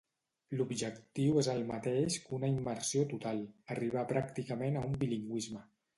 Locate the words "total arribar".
3.13-4.07